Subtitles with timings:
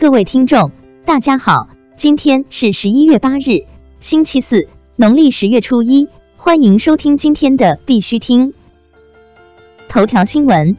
[0.00, 0.70] 各位听众，
[1.04, 3.66] 大家好，今天是十一月八日，
[3.98, 8.54] 星期四，农历十月初一，欢迎收听今天的必须听
[9.88, 10.76] 头条新闻。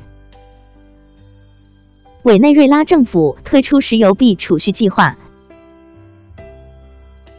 [2.24, 5.18] 委内瑞拉政府推出石油币储蓄计划。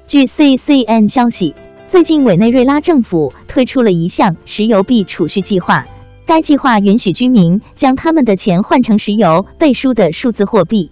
[0.06, 1.54] 据 CCN 消息，
[1.88, 5.86] 最近委内瑞拉政府推出了一项石油币储蓄计划，
[6.26, 10.90] 该计划允许居民将他们的钱换成石油背书的数字货币。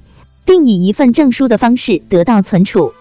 [0.49, 2.95] 并以一份证书的方式得到存储。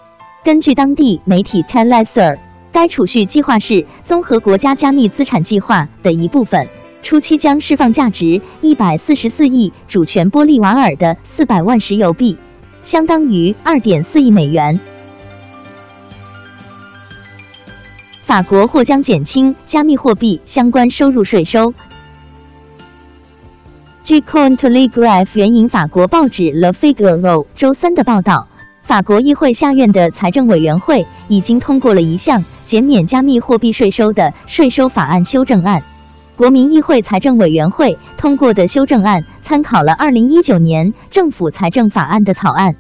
[0.44, 2.38] 根据当地媒体 Telesur，
[2.74, 6.68] 该储蓄计划是综合国家加密资产计划的一部分，
[7.04, 12.38] 初期将释放价值一百四十四亿主权玻利瓦尔的四百万石油币，
[12.84, 14.78] 相当于二点四亿美元。
[18.26, 21.74] 法国或将减轻加密货币相关收入税收。
[24.08, 28.48] 据 Cointelegraph 援引法国报纸 Le Figaro 周三的报道，
[28.82, 35.84] 法国议会下院的财政委员会已经通过了一项减免加密货币税收的税收法案修正案。
[36.38, 42.78] 国民议会财政委员会通过的修正案参考了2019年政府财政法案的草案。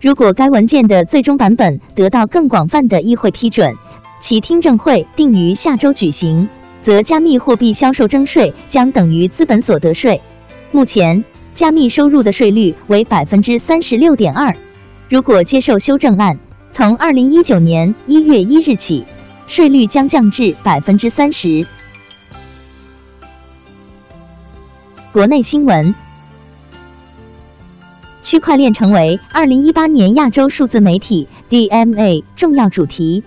[0.00, 3.74] 如果该文件的最终版本得到更广泛的议会批准，
[4.20, 6.48] 其听证会定于下周举行，
[6.82, 10.22] 则加密货币销售征税将等于资本所得税。
[10.70, 11.24] 目前，
[11.54, 14.54] 加密收入的税率为百分之三十六点二。
[15.08, 16.38] 如果接受修正案，
[16.70, 19.04] 从二零一九年一月一日起，
[19.46, 21.66] 税率将降至百分之三十。
[25.10, 25.94] 国内新闻：
[28.22, 33.24] 区块链成为二零一八年亚洲数字媒体 DMA 重要主题。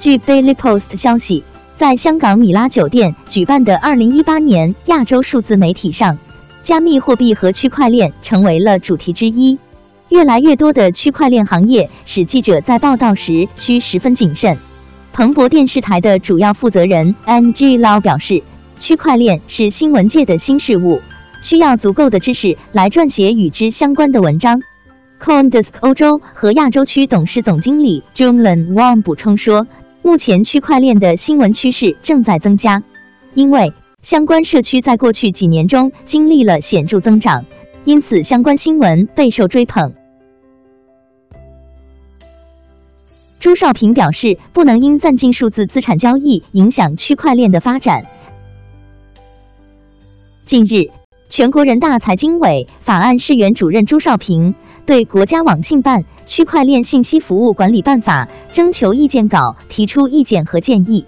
[0.00, 1.44] 据 Daily Post 消息。
[1.82, 6.16] 在香港米拉酒店举办的二零一八年亚洲数字媒体上，
[6.62, 9.58] 加密货币和区块链成为了主题之一。
[10.08, 14.56] 越来越多的区块链行业使记者在报道时需十分谨慎。
[15.12, 18.44] 彭博电视台的主要负责人 Ng Lau 表示，
[18.78, 21.00] 区块链是新闻界的新事物，
[21.40, 24.62] 需要足够的知识来撰写与之相关的文章。
[25.20, 29.66] CoinDesk 欧洲和亚洲区董事总经理 Junglen Wang 补充说。
[30.02, 32.82] 目前区块链的新闻趋势正在增加，
[33.34, 37.46] 因为相关社区在过去几年中经历了显著增长，
[37.84, 39.94] 因此相关新闻备受追捧。
[43.38, 48.06] 朱少平表示，不能因暂禁数字资产交易影响区块链的发展。
[50.44, 50.90] 近日，
[51.28, 54.56] 全国人大财经委法案室原主任朱少平
[54.86, 56.04] 对国家网信办。
[56.24, 61.04] 区块链信息服务管理办法征求意见稿提出意见和建议。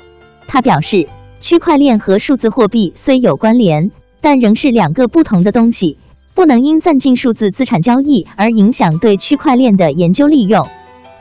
[0.49, 1.07] 他表示，
[1.39, 5.99] 区块链和数字货币虽有关联，但仍是两个不同的东西，
[6.34, 10.67] 不能因暂禁数字资产交易而影响对区块链的研究利用。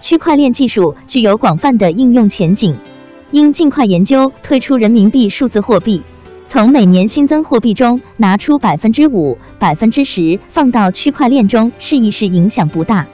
[0.02, 2.76] 区块链技术具有广泛的应用前景，
[3.30, 6.02] 应尽快研究推出人民币数字货币，
[6.54, 13.08] 从每年新增货币中拿出百分之五、百分之十放到区块链中试一试，影响不大。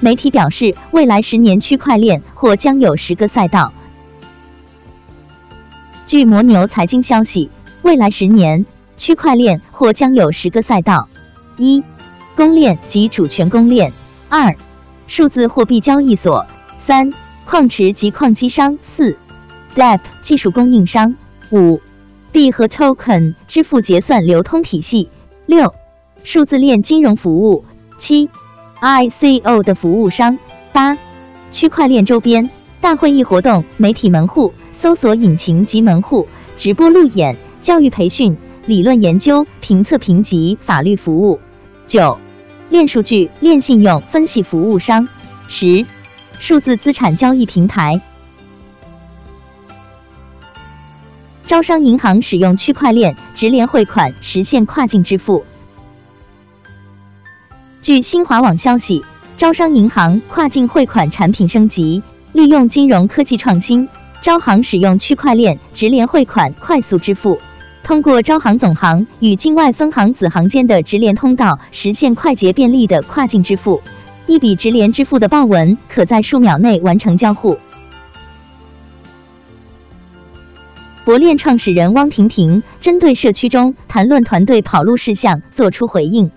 [0.00, 3.72] 媒体表示，未来十年区块链或将有十个赛道。
[6.08, 7.48] 据摩牛财经消息，
[7.82, 11.08] 未来十年区块链或将有十个赛道：
[11.56, 11.84] 一、
[12.34, 13.92] 公链及主权公链；
[14.28, 14.56] 二、
[15.06, 16.44] 数字货币交易所；
[16.76, 17.12] 三、
[17.46, 19.16] 矿池及矿机商；四、
[19.74, 21.14] DApp 技术供应商；
[21.50, 21.80] 五、
[22.30, 25.08] 币和 Token 支付结算流通体系；
[25.46, 25.74] 六、
[26.24, 27.64] 数字链金融服务；
[27.98, 28.28] 七。
[28.80, 30.38] ICO 的服务商。
[30.72, 30.98] 八
[31.52, 32.50] 区块链周边。
[32.80, 41.38] 大会议活动媒体门户搜索引擎及门户直播路演教育培训理论研究评测评级法律服务。
[41.86, 42.18] 九
[42.70, 45.08] 链数据链信用分析服务商。
[45.46, 45.86] 十
[46.40, 48.02] 数字资产交易平台
[51.52, 55.44] 招商银行使用区块链直连汇款实现跨境支付。
[57.82, 59.04] 据新华网消息，
[59.36, 63.86] 招商银行跨境汇款产品升级，利用金融科技创新，
[64.22, 67.38] 招行使用区块链直连汇款快速支付，
[67.82, 73.82] 通过招行总行与境外分行子行间的直连通道，实现快捷便利的跨境支付。
[74.26, 77.58] 一笔直连支付的报文可在数秒内完成交互。
[81.04, 86.30] 博链创始人汪婷婷针对社区中谈论团队跑路事项作出回应。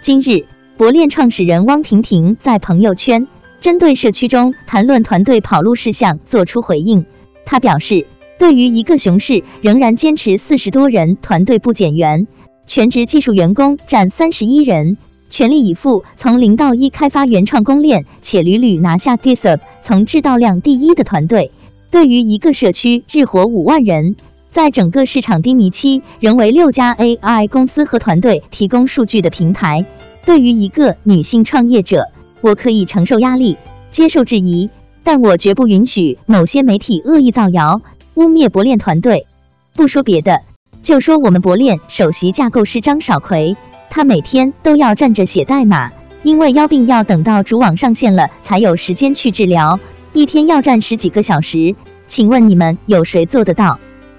[0.00, 0.46] 今日，
[0.78, 3.28] 博链创始人汪婷婷在朋友圈
[3.60, 7.04] 针对社区中谈论团队跑路事项作出回应。
[7.44, 8.06] 她表示，
[8.38, 12.26] 对于一个熊市，仍然坚持四十多人团队不减员，
[12.64, 14.96] 全职技术员工占三十一人，
[15.28, 21.52] 全力以赴从零到一开发原创公链，且屡屡拿下 GitHub 从制造量第一的团队。
[21.92, 24.16] 对于一个社区日活五万人，
[24.50, 29.84] 在整个市场低迷期，仍为六家 AI 公司和团队提供数据的平台。
[30.24, 32.06] 对于一个女性创业者，
[32.40, 33.58] 我可以承受压力，
[33.90, 34.70] 接受质疑，
[35.04, 37.82] 但我绝不允许某些媒体恶意造谣。
[38.14, 39.26] 污蔑博链团队，
[39.74, 40.40] 不说别的，
[40.82, 43.54] 就说我们博链首席架构师张少奎，
[43.90, 45.92] 他每天都要站着写代码，
[46.22, 49.78] 因为腰病要等到主网上线了才有时间去治疗，
[50.12, 51.74] 一天要站十几个小时。
[52.06, 53.78] 请问你们有谁做得到？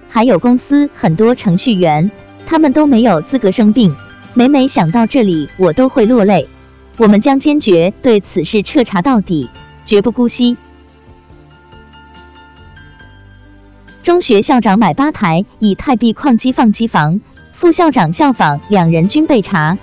[0.10, 2.10] 还有公司很多程序员，
[2.45, 3.95] 他们都没有资格生病。
[4.34, 6.48] 每每想到这里，我都会落泪。
[6.98, 9.50] 我们将坚决对此事彻查到底，
[9.86, 10.57] 绝不姑息。
[14.01, 19.78] 中学校长买八台以太币矿机放机房，副校长效仿，两人均被查。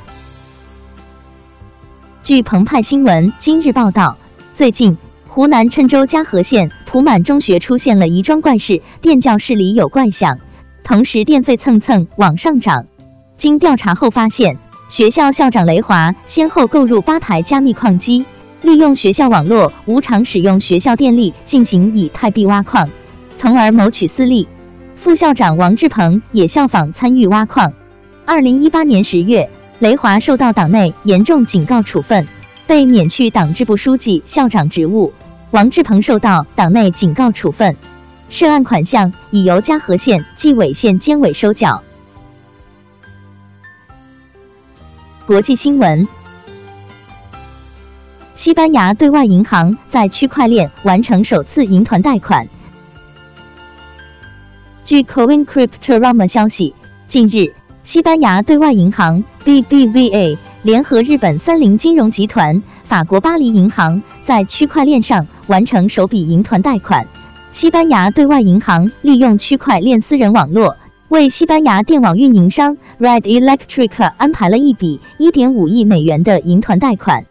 [2.25, 4.19] 据澎湃新闻今日报道，
[4.53, 4.99] 最近
[5.33, 10.41] 湖南郴州嘉禾县普满中学出现了一桩怪事，电教室里有怪响，
[10.83, 12.87] 同时电费蹭蹭往上涨。
[13.37, 18.27] 经调查后发现，学校校长雷华先后购入八台加密矿机，
[18.61, 22.91] 利用学校网络无偿使用学校电力进行以太币挖矿。
[23.37, 24.49] 从而谋取私利。
[24.97, 27.73] 副校长王志鹏也效仿参与挖矿。
[28.27, 29.49] 二零一八年十月，
[29.79, 32.27] 雷华受到党内严重警告处分，
[32.71, 35.13] 被免去党支部书记、校长职务。
[35.51, 37.75] 王志鹏受到党内警告处分，
[38.29, 41.83] 涉案款项已由嘉禾县纪委县监委收缴。
[45.27, 46.07] 国际新闻：
[48.37, 52.49] 西班牙对外银行在区块链完成首次银团贷款。
[54.85, 56.77] 据 CoinCryptoRama 消息，
[57.09, 57.53] 近日，
[57.83, 67.07] 西班牙对外银行 BBVA 联合日本三菱金融集团、法国巴黎银行在区块链上完成首笔银团贷款。
[67.51, 70.77] 西班牙对外银行利用区块链私人网络，
[71.09, 77.25] 为西班牙电网运营商 Red Electric 安排了一笔1.5亿美元的银团贷款。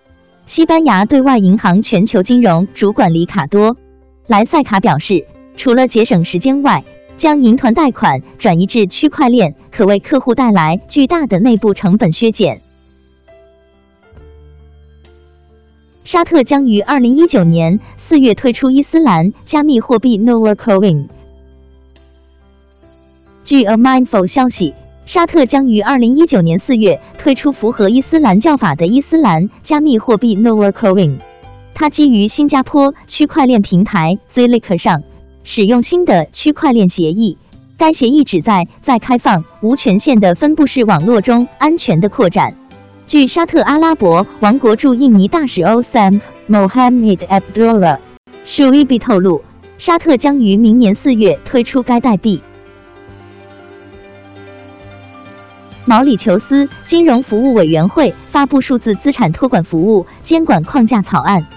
[0.47, 3.75] 西班牙对外银行全球金融主管里卡多·
[4.25, 6.83] 莱塞卡表示，除了节省时间外，
[7.15, 12.61] 将银团贷款转移至区块链，可为客户带来巨大的内部成本削减。
[16.11, 21.05] 沙特将于二零一九年四月推出伊斯兰加密货币 Novacoin。
[23.43, 24.73] 据 A Mindful 消息，
[25.05, 31.19] 沙特将于二零一九年四月推出符合伊斯兰教法的伊斯兰加密货币 Novacoin。
[31.75, 35.03] 它基于新加坡区块链平台 Zilliq 上。
[35.43, 37.37] 使用新的区块链协议，
[37.77, 42.55] 该协议旨在在开放无权限的分布式网络中安全的扩展。
[43.09, 47.97] 据沙特阿拉伯王国驻印尼大使 Osam Mohammed Abdullah
[48.45, 49.41] Shuibi 透露，
[49.79, 52.43] 沙特将于明年四月推出该代币。
[55.85, 61.47] 毛里求斯金融服务委员会发布数字资产托管服务监管框架草案。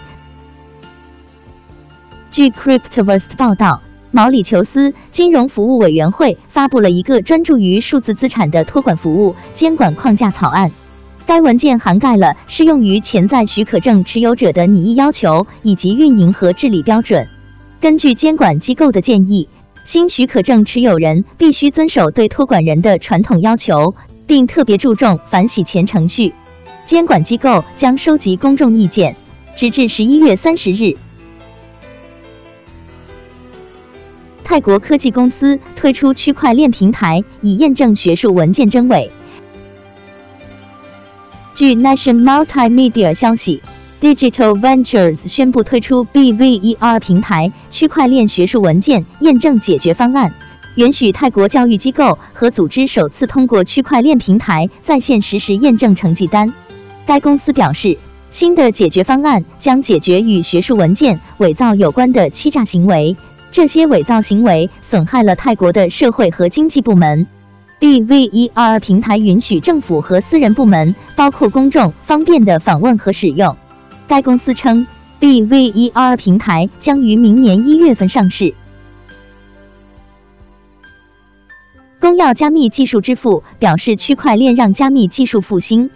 [2.31, 10.73] 据 Cryptoverse 报道，毛里求斯金融服务委员会发布了一个专注于数字资产的托管服务监管框架草案。
[11.27, 17.29] 该文件涵盖了适用于潜在许可证持有者的拟议要求以及运营和治理标准。
[17.81, 19.49] 根据监管机构的建议，
[19.85, 23.95] 新许可证持有人必须遵守对托管人的传统要求，
[24.27, 26.35] 并特别注重反洗钱程序。
[26.85, 29.17] 监管机构将收集公众意见，
[29.57, 30.97] 直至十一月三十日。
[34.45, 39.11] 泰国科技公司推出区块链平台，以验证学术文件真伪。
[41.55, 43.61] 据 Nation Multimedia 消息
[44.01, 50.33] ，Digital Ventures 宣布推出 BVER 平台区块链学术文件验证解决方案，
[50.77, 56.55] 允许泰国教育机构和组织首次通过区块链平台在线实时验证成绩单。
[57.05, 57.99] 该公司表示，
[58.31, 63.15] 新的解决方案将解决与学术文件伪造有关的欺诈行为。
[63.51, 67.27] 这些伪造行为损害了泰国的社会和经济部门。
[67.83, 73.57] BVER 平台允许政府和私人部门，包括公众，方便的访问和使用。
[74.07, 74.87] 该公司称
[75.19, 78.55] ，BVER 平台将于明年一月份上市。
[81.99, 85.91] 公钥加密技术之父表示，区块链让加密技术复兴。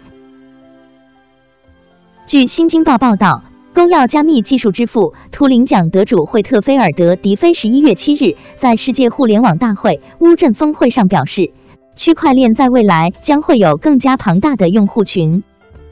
[2.25, 3.43] 据新京报报道。
[3.73, 11.51] 公钥加密技术之父、图灵奖得主惠特菲尔德·迪菲十一月七日在世界互联网大会乌镇峰会上表示，
[11.97, 15.41] 区块链在未来将会有更加庞大的用户群。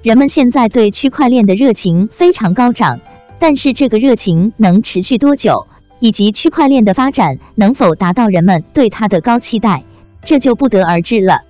[0.04, 3.00] 人们现在对区块链的热情非常高涨，
[3.40, 5.66] 但是这个热情能持续多久，
[6.00, 9.84] 以及区块链的发展能否达到人们对它的高期待，
[10.24, 11.42] 这就不得而知了。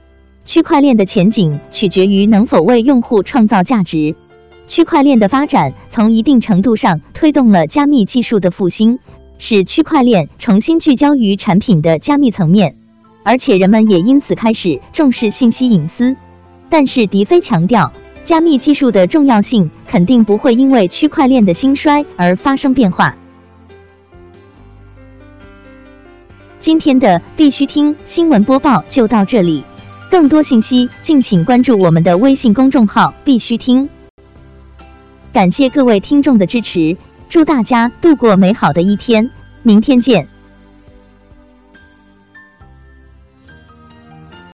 [0.45, 4.15] 区块链的前景取决于能否为用户创造价值。
[4.67, 8.99] 区块链的发展从一定程度上推动了加密技术的复兴，
[9.37, 12.77] 使区块链重新聚焦于产品的加密层面，
[13.25, 16.15] 而且人们也因此开始重视信息隐私。
[16.69, 17.91] 但是，迪飞强调，
[18.23, 23.15] 加密技术的重要性肯定不会因为区块链的兴衰而发生变化。
[26.59, 29.63] 今天的必须听新闻播报就到这里，
[30.09, 33.89] 更多信息敬请关注我们的微信公众号“必须听”。
[35.33, 36.97] 感谢各位听众的支持，
[37.29, 39.31] 祝大家度过美好的一天，
[39.63, 40.34] 明天见。